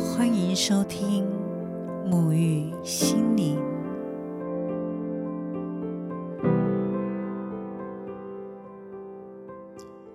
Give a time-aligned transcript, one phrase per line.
[0.00, 1.26] 欢迎收听
[2.06, 3.60] 沐浴心灵。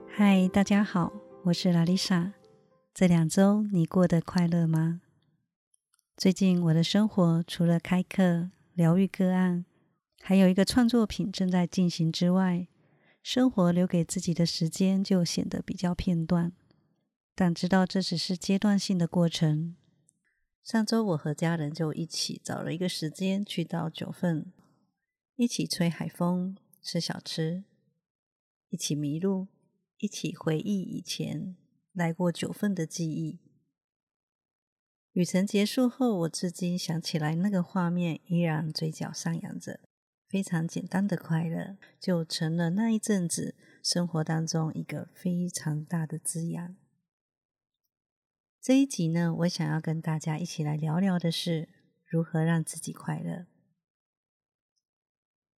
[0.08, 1.14] 嗨，大家好，
[1.44, 2.34] 我是拉丽莎。
[2.94, 5.02] 这两周你过得快乐吗？
[6.18, 9.66] 最近我的生活除了开课、疗愈个案，
[10.22, 12.68] 还有一个创作品正在进行之外，
[13.22, 16.54] 生活留给自己的时间就显得比较片段。
[17.38, 19.76] 但知道这只是阶段性的过程。
[20.66, 24.52] 上周我和家人就一起找了一个时间去到九份，
[25.36, 27.64] 一起吹海风、吃小吃，
[28.70, 29.48] 一起迷路，
[30.00, 31.56] 一起回忆以前
[31.94, 33.38] 来过九份的记忆。
[35.12, 39.82] 旅程结束后，我至今想起来那个画面，依然嘴角上扬着，
[40.28, 43.54] 非常简单的快乐，就成了那一阵子
[43.84, 46.76] 生活当中一个非常大的滋养。
[48.66, 51.70] 这一集呢，我想要跟大家一起来聊聊的是
[52.04, 53.46] 如何让自己快乐。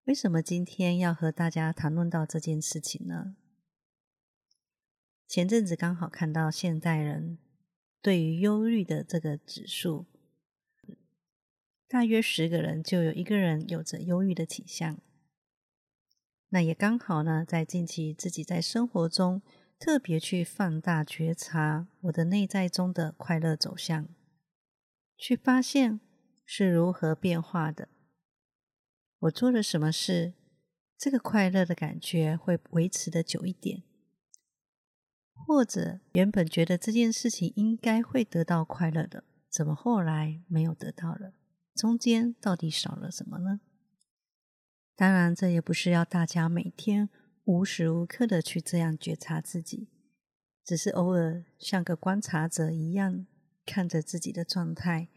[0.06, 3.36] 为什么今天要和大家谈论到这件事情呢？
[5.28, 7.38] 前阵子刚好看到现代人。
[8.02, 10.06] 对于忧虑的这个指数，
[11.86, 14.98] 大约十个人就有一个人有着忧郁的倾向。
[16.48, 19.42] 那也刚好呢，在近期自己在生活中
[19.78, 24.08] 特别去放大觉察我的内在中的快乐走向，
[25.16, 26.00] 去发现
[26.44, 27.88] 是如何变化的。
[29.20, 30.34] 我做了什么事，
[30.98, 33.82] 这个快乐的感觉会维持的久一点。
[35.46, 41.34] 或者原本觉得这件事情应该会得到快乐的，怎么后来没有得到了？
[41.74, 43.60] 中间到底少了什么呢？
[44.96, 47.10] 当然，这也不是要大家每天
[47.46, 49.88] 无时无刻的去这样觉察自己，
[50.64, 53.26] 只是偶尔像个观察者一样
[53.64, 55.08] 看着自己的状态，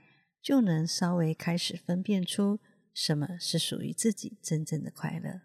[0.41, 2.59] 就能稍微开始分辨出
[2.93, 5.41] 什么是属于自己真正的快乐。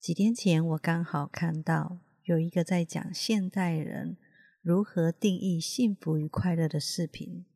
[0.00, 2.00] 几天前，我刚好看到。
[2.24, 4.16] 有一个在讲现代人
[4.60, 7.46] 如何定义幸福与快乐的视频。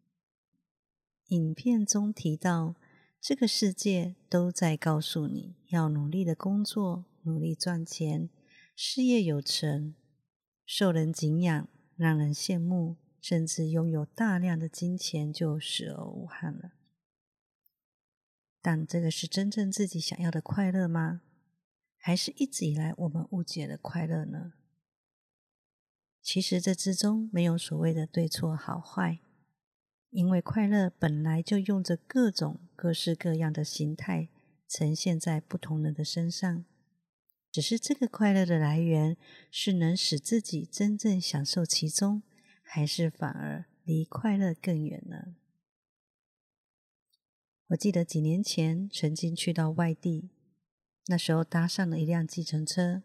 [1.27, 2.77] 影片中提到，
[3.21, 8.31] 这个世界都在告诉你要努力的工作，努力赚钱，
[8.75, 9.95] 事业有成，
[10.65, 16.73] 受人敬仰，让人羡慕，甚至拥有大量的金钱就死而无憾了。
[18.63, 21.21] 但这个是真正自己想要的快乐吗？
[21.99, 24.55] 还是一直以来我们误解的快乐呢？
[26.23, 29.21] 其实这之中没有所谓的对错好坏，
[30.11, 34.29] 因为快乐本来就用着各种各式各样的形态
[34.69, 36.65] 呈现在不同人的身上，
[37.51, 39.17] 只是这个快乐的来源
[39.51, 42.23] 是能使自己真正享受其中，
[42.63, 45.37] 还是反而离快乐更远呢？
[47.69, 50.31] 我记得几年前曾经去到外地，
[51.07, 53.05] 那时候搭上了一辆计程车。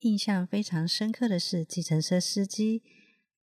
[0.00, 2.82] 印象非常深刻的是，计程车司机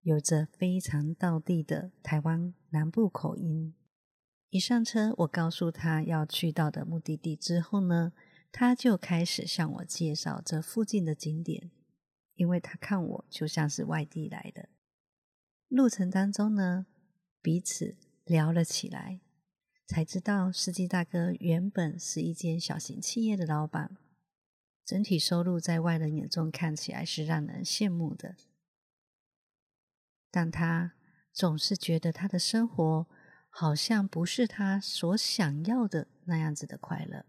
[0.05, 3.73] 有着非常道地的台湾南部口音。
[4.51, 8.13] 一上车，我告诉他要去到的目的地之后呢，
[8.53, 11.71] 他就开始向我介绍这附近的景点，
[12.35, 14.69] 因为他看我就像是外地来的。
[15.69, 16.85] 路程当中呢，
[17.41, 19.21] 彼此聊了起来，
[19.87, 23.97] 才知道司机大哥原本是一间小型企业的老板。
[24.85, 28.37] 整体收入在外人眼中看起来是让人羡慕的，
[30.35, 30.95] 但他
[31.33, 33.07] 总是觉得他的生活
[33.49, 37.25] 好像不是他所想要的那样子的快乐。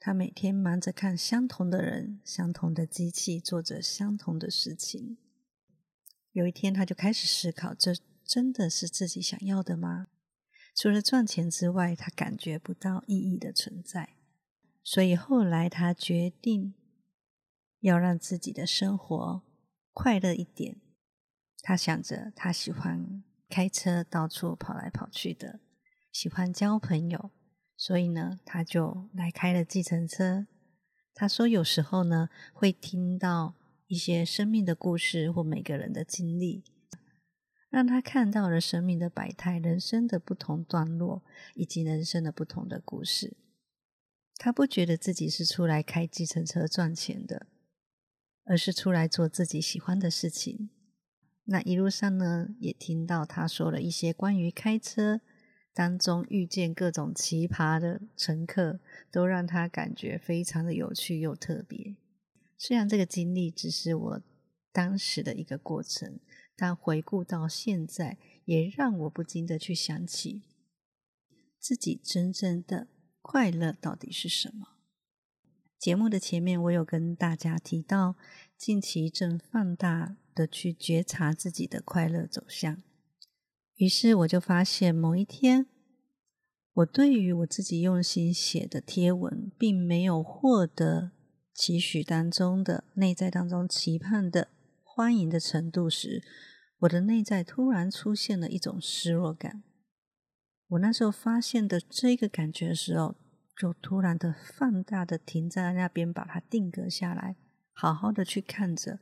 [0.00, 5.16] 他每天忙着看相同的人、相同的机器做着相同的事情。
[6.32, 10.08] 有一天，他就开始思考：这真的是自己想要的吗？
[10.74, 14.16] 除了赚钱之外，他感觉不到意义的存在。
[14.82, 16.74] 所以后来他决定
[17.78, 19.42] 要让自己的生活
[19.92, 20.80] 快乐一点。
[21.66, 25.58] 他想着，他喜欢开车到处跑来跑去的，
[26.12, 27.32] 喜欢交朋友，
[27.76, 30.46] 所以呢，他就来开了计程车。
[31.12, 33.56] 他说，有时候呢，会听到
[33.88, 36.62] 一些生命的故事或每个人的经历，
[37.68, 41.24] 让他看到了生命的百态、人生的不同段落
[41.56, 43.36] 以及人生的不同的故事。
[44.36, 47.48] 他不觉得自己是出来开计程车赚钱的，
[48.44, 50.70] 而是出来做自己喜欢的事情。
[51.48, 55.20] 那一路上呢，也听到他说了一些关于开车
[55.72, 61.96] 当中遇见各种奇葩的乘客，都让他感觉非常的有趣又特别。
[62.58, 64.22] 虽然这个经历只是我
[64.72, 66.18] 当时的一个过程，
[66.56, 70.42] 但回顾到现在，也让我不禁的去想起
[71.60, 72.88] 自己真正的
[73.22, 74.78] 快乐到底是什么。
[75.78, 78.16] 节目的前面，我有跟大家提到，
[78.56, 82.82] 近期正放大的去觉察自己的快乐走向。
[83.76, 85.66] 于是我就发现，某一天，
[86.74, 91.12] 我对于我自己用心写的贴文，并没有获得
[91.54, 94.48] 期许当中的内在当中期盼的
[94.84, 96.22] 欢迎的程度时，
[96.80, 99.62] 我的内在突然出现了一种失落感。
[100.68, 103.14] 我那时候发现的这个感觉的时候，
[103.56, 107.36] 就突然的放大的停在那边，把它定格下来，
[107.72, 108.98] 好好的去看着，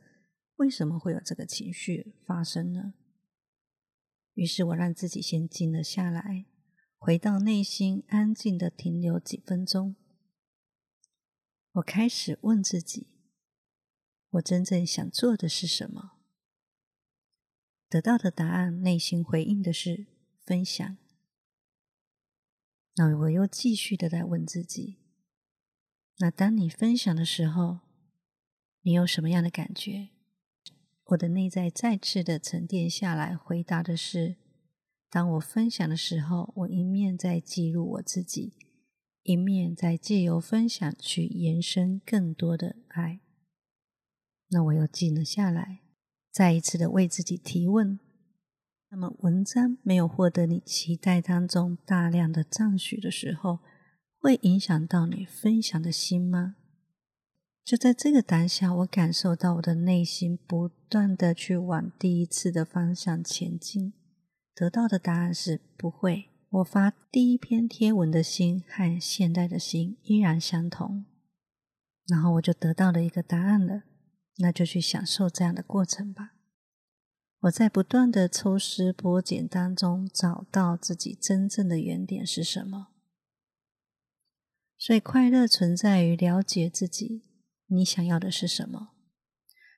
[0.57, 2.93] 为什么会有这个情绪发生呢？
[4.33, 6.45] 于是我让自己先静了下来，
[6.97, 9.95] 回到内心，安静的停留几分钟。
[11.73, 13.07] 我开始问自己：
[14.31, 16.13] 我真正想做的是什么？
[17.89, 20.07] 得到的答案，内心回应的是
[20.43, 20.97] 分享。
[22.95, 24.99] 那我又继续的在问自己：
[26.17, 27.81] 那当你分享的时候，
[28.81, 30.14] 你有什么样的感觉？
[31.09, 34.37] 我的内在再次的沉淀下来，回答的是：
[35.09, 38.53] 当我分享的时候，我一面在记录我自己，
[39.21, 43.19] 一面在借由分享去延伸更多的爱。
[44.49, 45.81] 那我又静了下来，
[46.31, 47.99] 再一次的为自己提问：
[48.89, 53.59] 那么文章没有获得你期待当中大量的赞许的时候，
[54.19, 56.55] 会影响到你分享的心吗？
[57.65, 63.91] 就在这个当下，我感受到我的内心不断的去往第一次的方向前进，
[64.53, 66.29] 得到的答案是不会。
[66.51, 71.05] 我发第一篇贴文的心和现在的心依然相同，
[72.05, 73.81] 然后我就得到了一个答案了，
[74.37, 76.33] 那就去享受这样的过程吧。
[77.39, 82.89] 我在不断的抽丝剥茧当中，找到自己真正的原点是什么。
[84.77, 87.23] 所以快乐存在于了解自己。
[87.67, 88.89] 你想要的是什么？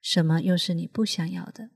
[0.02, 1.72] 什么又是你不想要的？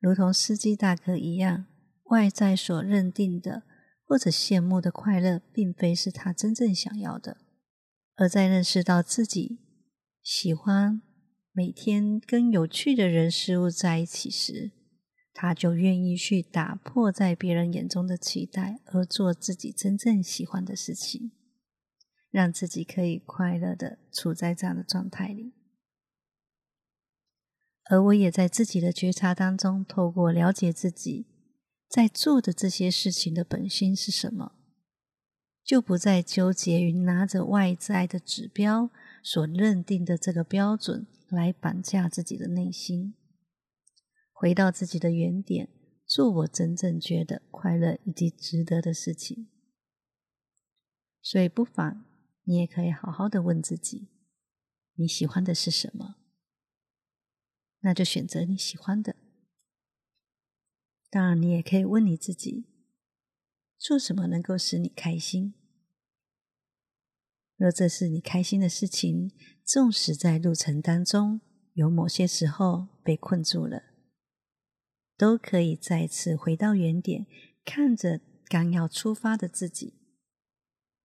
[0.00, 1.66] 如同司机大哥一样，
[2.04, 3.62] 外在所认定的
[4.06, 7.38] 或者羡慕的快乐，并非是他真正想要的。
[8.16, 9.58] 而在认识到自己
[10.22, 11.02] 喜欢
[11.52, 14.72] 每天跟有趣的人事物在一起时，
[15.32, 21.32] 他就愿意去打破在别人眼中的期待，而做自己真正喜欢的事情。
[22.34, 25.52] 让自己可以快乐的处在这样的状态里，
[27.84, 31.28] 而我也在自己的觉察当中，透过了解自己
[31.88, 34.56] 在做的这些事情的本心是什么，
[35.62, 38.90] 就不再纠结于拿着外在的指标
[39.22, 43.14] 所认定的这个标准来绑架自己的内心，
[44.32, 45.68] 回到自己的原点，
[46.04, 49.46] 做我真正觉得快乐以及值得的事情。
[51.22, 52.04] 所以不妨。
[52.44, 54.08] 你也可以好好的问自己，
[54.94, 56.16] 你喜欢的是什么？
[57.80, 59.16] 那就选择你喜欢的。
[61.10, 62.66] 当然，你也可以问你自己，
[63.78, 65.54] 做什么能够使你开心？
[67.56, 69.30] 若这是你开心的事情，
[69.64, 71.40] 纵使在路程当中
[71.72, 73.84] 有某些时候被困住了，
[75.16, 77.26] 都可以再次回到原点，
[77.64, 80.03] 看着刚要出发的自己。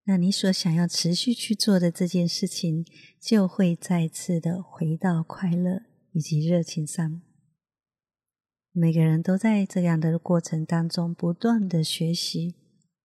[0.09, 2.83] 那你所想要持续去做的这件事情，
[3.21, 7.21] 就会再次的回到快乐以及热情上。
[8.71, 12.55] 每个人都在这样的过程当中不断的学习，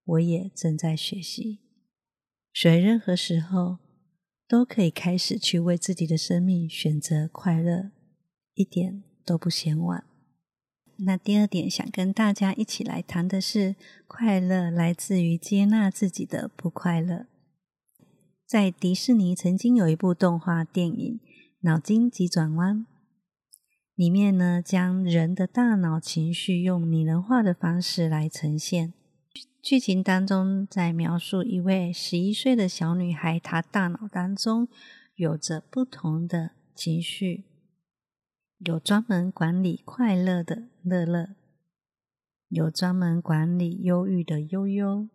[0.03, 1.61] 我也正在学习。
[2.55, 3.81] 所以任何时候
[4.49, 7.91] 都可以开始去为自己的生命选择快乐，
[8.55, 10.07] 一点都不嫌晚。
[10.99, 13.75] 那第二点，想跟大家一起来谈的是，
[14.07, 17.27] 快乐来自于接纳自己的不快乐。
[18.47, 21.21] 在迪士尼曾经有一部动画电影
[21.61, 22.79] 《脑筋急转弯》，
[23.95, 28.93] 里面呢将人的大脑情绪用拟人化的方式来呈现。
[29.61, 34.69] 剧情当中在描述一位十一岁的小女孩，她大脑当中
[35.17, 37.45] 有着不同的情绪。
[38.65, 41.37] 有专门管理快乐的乐乐，
[42.49, 45.11] 有专门管理忧郁的悠悠，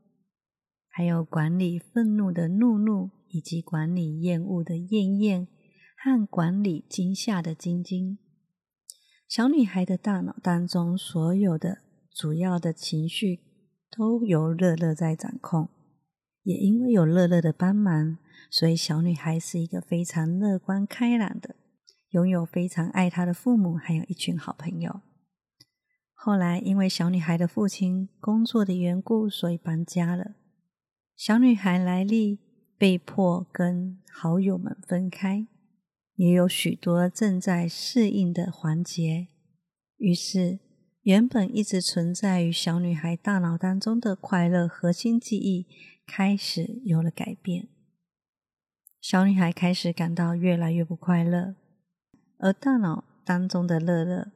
[0.88, 5.48] 还有管理愤怒的怒怒，以及管理厌恶的厌厌，
[5.98, 8.20] 和管理惊吓的惊惊。
[9.28, 11.80] 小女孩的大脑当中，所有的
[12.12, 13.40] 主要的情绪
[13.90, 15.70] 都由乐乐在掌控。
[16.44, 18.20] 也因为有乐乐的帮忙，
[18.52, 21.56] 所以小女孩是一个非常乐观开朗的。
[22.10, 25.02] 拥有非常爱他的父母，还有一群好朋友。
[26.14, 30.36] 后来因为小女孩的父亲工作的缘故，所以搬家了。
[31.16, 32.40] 小女孩莱莉
[32.78, 35.48] 被迫跟好友们分开，
[36.16, 39.28] 也有许多正在适应的环节。
[39.98, 40.60] 于是，
[41.02, 45.68] 原本一直存在于小女孩大脑当中的快乐核心记忆
[46.06, 47.70] 开始有了改变。
[49.00, 51.56] 小女孩开始感到越来越不快乐，
[52.40, 54.32] 而大脑当中的乐乐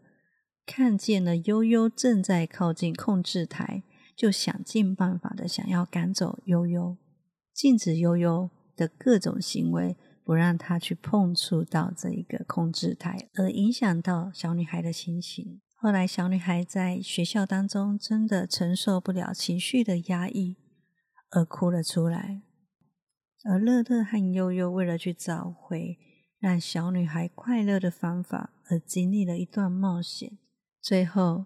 [0.65, 3.83] 看见了悠悠正在靠近控制台，
[4.15, 6.95] 就想尽办法的想要赶走悠悠，
[7.53, 9.97] 禁止悠悠的各种行为。
[10.25, 15.59] 不让他去碰触到这一个控制台，而影响到小女孩的心情。
[15.75, 20.55] 后来，小女孩在学校当中真的承受不了情绪的压抑，
[21.31, 22.41] 而哭了出来。
[23.43, 25.97] 而乐乐和悠悠为了去找回
[26.43, 30.37] 让小女孩快乐的方法，而经历了一段冒险。
[30.81, 31.45] 最后，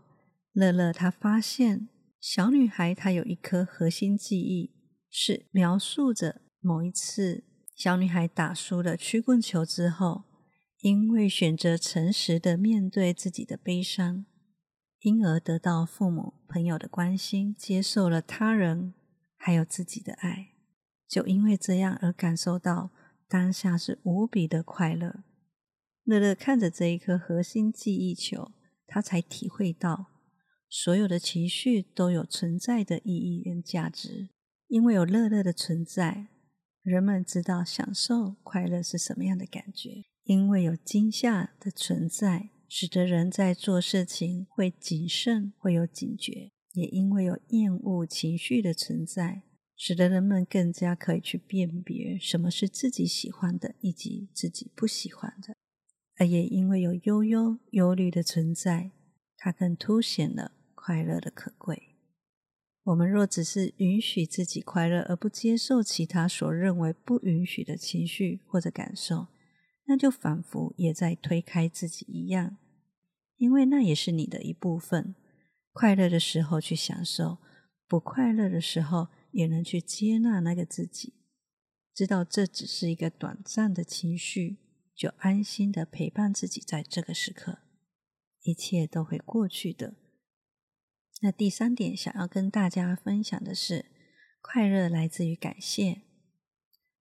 [0.54, 1.88] 乐乐他发现
[2.20, 4.72] 小女孩她有一颗核心记忆，
[5.08, 7.44] 是描述着某一次。
[7.76, 10.24] 小女孩打输了曲棍球之后，
[10.82, 14.26] 因为选择诚实的面对自己的悲伤，
[15.02, 18.96] 因而得到父母、朋友的关心，接受了他人
[19.38, 20.54] 还有自己的爱，
[21.08, 22.90] 就因为这样而感受到
[23.28, 25.24] 当下是无比的快乐。
[26.04, 28.52] 乐乐看着这一颗核心记忆球，
[28.86, 30.08] 他才体会到
[30.70, 34.30] 所有的情绪都有存在的意义跟价值，
[34.68, 36.28] 因为有乐乐的存在。
[36.82, 49.44] 人们知道享受快乐是什么样的感觉，因为有惊吓的存在，使得人在做事情会谨慎，会有警觉；也因为有厌恶情绪的存在，
[49.78, 55.54] 使得人们更加可以去辨别什么是自己喜欢的，以及自己不喜欢的；
[56.18, 58.92] 而也因为有忧忧忧虑的存在，
[59.38, 61.84] 它更凸显了快乐的可贵。
[62.86, 69.28] 我们若只是允许自己快乐，而不接受其他所认为不允许的情绪或者感受，
[69.86, 72.58] 那就仿佛也在推开自己一样，
[73.36, 75.14] 因为那也是你的一部分。
[75.72, 77.38] 快乐的时候去享受，
[77.88, 81.14] 不快乐的时候也能去接纳那个自己，
[81.94, 84.58] 知道这只是一个短暂的情绪，
[84.96, 87.60] 就安心的陪伴自己在这个时刻，
[88.44, 89.96] 一切都会过去的。
[91.22, 93.86] 那第三点想要跟大家分享的是，
[94.42, 96.02] 快乐来自于感谢。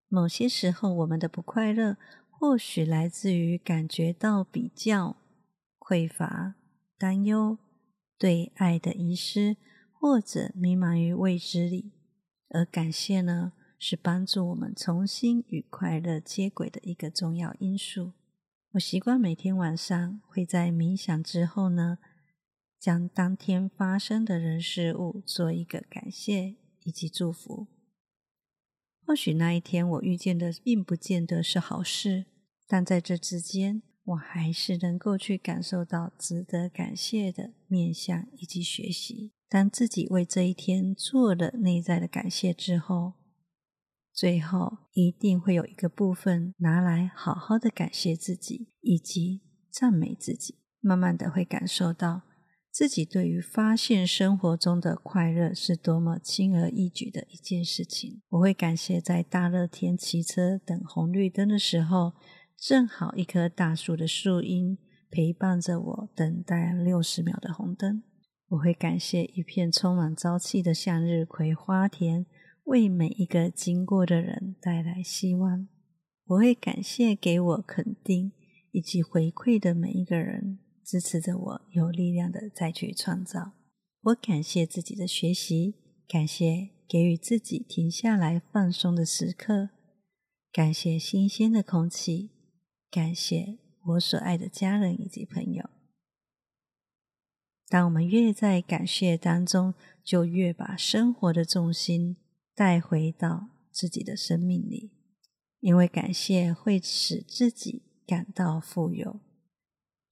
[0.08, 1.98] 某些时候，我们的不快乐
[2.30, 5.16] 或许来自于感觉到比较、
[5.78, 6.54] 匮乏、
[6.96, 7.58] 担忧、
[8.16, 9.56] 对爱的遗失，
[9.92, 11.92] 或者迷茫于未知里。
[12.56, 18.12] 而感谢呢，是帮助我们重新与快乐接轨的一个重要因素。
[18.72, 21.98] 我习惯每天晚上会在冥想之后呢。
[22.78, 27.66] 将当天发生的人事物做一个感谢以及祝福。
[29.04, 32.26] 或许那一天我遇见的并不见得是好事，
[32.68, 39.32] 但在这之间，我还是能够去感受到值得感谢的面向以及学习。
[39.48, 43.14] 当自己为这一天做了内在的感谢之后，
[44.12, 52.22] 最后一定会有一个部分拿来好好的感谢自己以及赞美自己，慢慢的会感受到。
[52.72, 58.20] 自己对于发现生活中的快乐是多么轻而易举的一件事情。
[58.28, 62.12] 我会感谢在大热天骑车等红绿灯的时候，
[62.58, 64.76] 正好一棵大树的树荫
[65.10, 68.02] 陪伴着我等待六十秒的红灯。
[68.48, 72.26] 我会感谢一片充满朝气的向日葵花田，
[72.64, 75.66] 为每一个经过的人带来希望。
[76.26, 78.32] 我会感谢给我肯定
[78.70, 80.58] 以及回馈的每一个人。
[80.84, 83.54] 支持着我有力量的再去创造。
[84.02, 85.74] 我感谢自己的学习，
[86.06, 89.70] 感谢给予自己停下来放松的时刻，
[90.52, 92.30] 感谢新鲜的空气，
[92.88, 95.75] 感谢我所爱的家人以及朋友。
[97.68, 102.16] 当我们越在感谢当中，就越把生活的重心
[102.54, 104.92] 带回到自己的生命里，
[105.60, 109.20] 因为感谢会使自己感到富有。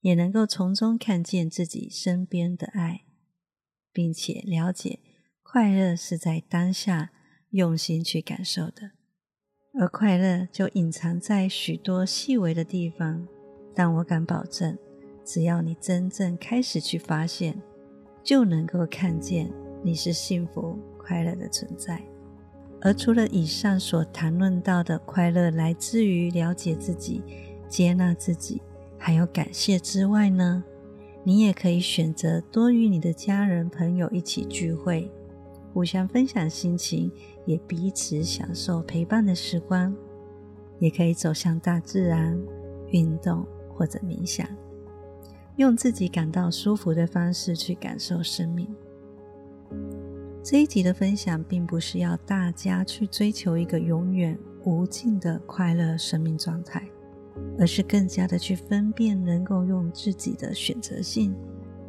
[0.01, 3.05] 也能够从中看见自己身边的爱，
[3.91, 4.99] 并且了解
[5.41, 7.11] 快乐是在当下
[7.49, 8.91] 用心去感受的，
[9.79, 13.27] 而快乐就隐藏在许多细微的地方。
[13.73, 14.77] 但我敢保证，
[15.25, 17.59] 只要你真正开始去发现，
[18.23, 19.51] 就能够看见
[19.83, 22.01] 你是幸福快乐的存在。
[22.81, 27.23] 而除了以上所谈论到的快乐来自于了解自己、
[27.67, 28.61] 接纳自己。
[28.97, 30.63] 还有感谢之外呢，
[31.23, 35.11] 你也可以选择多与你的家人朋友一起聚会，
[35.73, 37.11] 互相分享心情，
[37.45, 39.95] 也彼此享受陪伴的时光。
[40.79, 42.37] 也可以走向大自然，
[42.89, 44.47] 运动或者冥想，
[45.57, 48.67] 用自己感到舒服的方式去感受生命。
[50.43, 56.87] 这一集的分享，并不是要大家去追求一个永远无尽的快乐生命状态，
[57.57, 61.33] 而是更加的去分辨，能够用自己的选择性，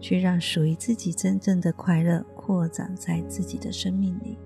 [0.00, 4.38] 去让属于自己真正的快乐扩展在自己的生命里，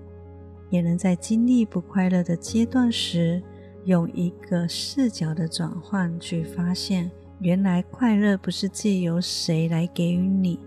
[0.69, 3.41] 也能在经历不快乐的阶段时。
[3.85, 7.09] 用一个视角的转换去发现，
[7.41, 10.59] 原来快乐不是借由谁来给予你，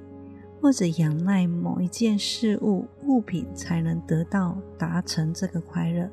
[0.60, 6.10] 或者仰赖某一件事物、物品才能得到、达成这个快乐，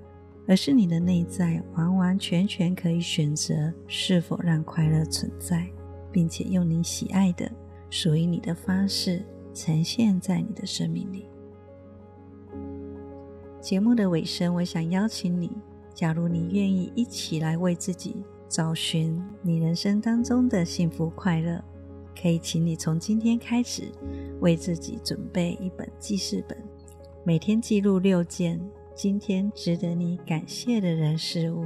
[0.48, 5.68] 而是你的内在完完全全可以选择是否让快乐存在，
[6.12, 7.52] 并且用你喜爱的、
[7.90, 9.26] 属于你的方式
[9.56, 11.26] 呈现在你的生命里。
[13.60, 15.52] 节目的尾声，我想邀请你。
[15.96, 18.16] 假如你愿意一起来为自己
[18.52, 21.64] 找寻你人生当中的幸福快乐，
[22.22, 23.84] 可以请你从今天开始
[24.42, 26.58] 为自己准备一本记事本，
[27.24, 28.60] 每天记录六件
[28.94, 31.64] 今天值得你感谢的人事物，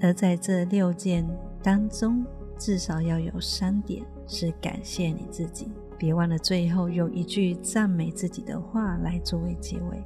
[0.00, 1.24] 而在这六件
[1.62, 2.26] 当中，
[2.58, 5.68] 至少要有三点是感谢你自己。
[5.96, 10.02] 别忘了最后用一句赞美自己的话来作为结尾。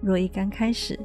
[0.00, 0.96] 若一刚开始。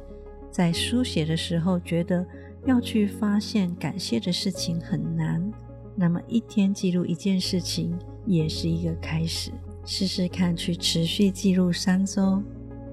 [0.52, 2.22] 在书写的时候，觉得
[2.64, 5.52] 要去发现感谢的事情很难，
[5.96, 9.50] 那么一天记录一件事情也是一个开始。
[9.84, 12.40] 试试看，去持续记录三周，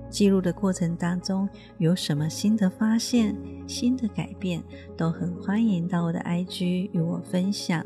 [0.09, 1.47] 记录的过程当中
[1.77, 3.35] 有什么新的发现、
[3.67, 4.63] 新的改变，
[4.97, 7.85] 都很欢迎到我的 IG 与我分享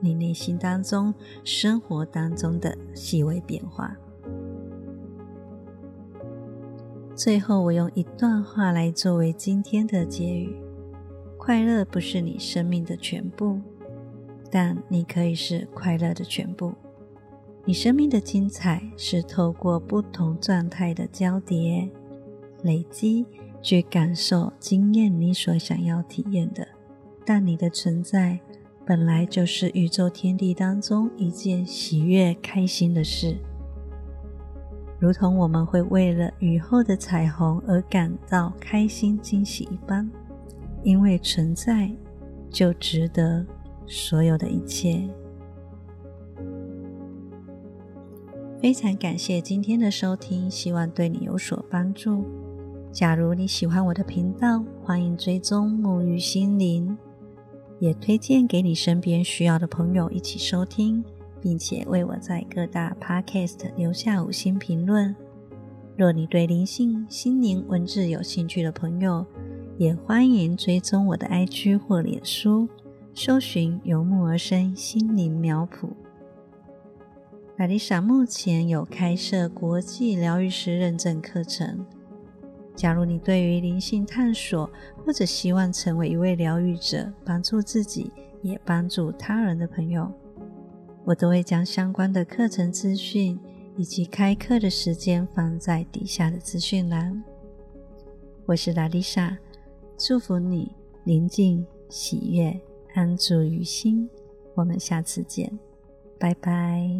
[0.00, 1.14] 你内心当中、
[1.44, 3.96] 生活当中的细微变化。
[7.14, 10.56] 最后，我用一段话来作为今天的结语：
[11.44, 13.60] 快乐不是你生命的全部，
[14.48, 16.72] 但你可以是快乐的全部。
[17.64, 21.90] 你生命的精彩是透过不同状态的交叠、
[22.62, 23.26] 累积，
[23.60, 26.64] 去感受、经验你所想要体验的。
[27.26, 28.38] 但你的存在
[28.86, 33.36] 本来就是宇宙天地当中一件喜悦、开心的事。
[35.00, 40.08] 如同我们会为了雨后的彩虹而感到开心惊喜一般，
[40.82, 41.90] 因为存在
[42.50, 43.44] 就值得
[43.86, 45.08] 所有的一切。
[48.60, 52.24] 非常感谢今天的收听，希望对你有所帮助。
[52.92, 56.96] 假如你喜欢我的频道，欢迎追踪沐浴心灵，
[57.78, 61.04] 也推荐给你身边需要的朋友一起收听。
[61.42, 65.12] 并且为我在各大 Podcast 留下五星评论。
[65.96, 69.26] 若你对灵性、心灵、文字有兴趣的朋友，
[69.78, 72.68] 也欢迎追踪我的 IG 或脸书，
[73.14, 75.88] 搜寻“由木而生心灵苗圃”。
[77.56, 81.84] 玛丽莎目前有开设国际疗愈师认证课程。
[82.74, 84.70] 假如你对于灵性探索，
[85.04, 88.10] 或者希望成为一位疗愈者，帮助自己
[88.42, 90.10] 也帮助他人的朋友，
[91.04, 93.38] 我都会将相关的课程资讯
[93.76, 97.22] 以及开课的时间放在底下的资讯栏。
[98.46, 99.36] 我是拉丽莎，
[100.04, 100.68] 祝福你
[101.04, 102.60] 宁静、喜悦、
[102.92, 104.10] 安住于心。
[104.56, 105.56] 我们下次见，
[106.18, 106.90] 拜拜。